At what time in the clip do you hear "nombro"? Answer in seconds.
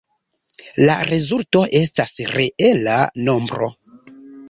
3.33-3.73